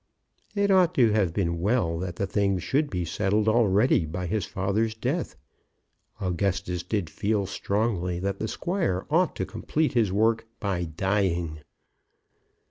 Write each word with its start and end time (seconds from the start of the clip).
It 0.55 0.71
ought 0.71 0.95
to 0.95 1.11
have 1.11 1.31
been 1.31 1.59
well 1.61 1.99
that 1.99 2.15
the 2.15 2.25
thing 2.25 2.57
should 2.57 2.89
be 2.89 3.05
settled 3.05 3.47
already 3.47 4.03
by 4.07 4.25
his 4.25 4.47
father's 4.47 4.95
death. 4.95 5.35
Augustus 6.19 6.81
did 6.81 7.07
feel 7.07 7.45
strongly 7.45 8.17
that 8.17 8.39
the 8.39 8.47
squire 8.47 9.05
ought 9.11 9.35
to 9.35 9.45
complete 9.45 9.93
his 9.93 10.11
work 10.11 10.47
by 10.59 10.85
dying. 10.85 11.59